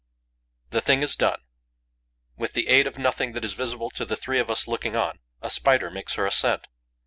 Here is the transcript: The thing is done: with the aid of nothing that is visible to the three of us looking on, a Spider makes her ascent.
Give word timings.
The 0.71 0.81
thing 0.81 1.03
is 1.03 1.15
done: 1.15 1.39
with 2.35 2.53
the 2.53 2.69
aid 2.69 2.87
of 2.87 2.97
nothing 2.97 3.33
that 3.33 3.45
is 3.45 3.53
visible 3.53 3.91
to 3.91 4.03
the 4.03 4.17
three 4.17 4.39
of 4.39 4.49
us 4.49 4.67
looking 4.67 4.95
on, 4.95 5.19
a 5.43 5.49
Spider 5.51 5.91
makes 5.91 6.15
her 6.15 6.25
ascent. 6.25 6.65